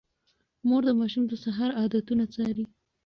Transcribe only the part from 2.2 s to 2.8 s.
څاري.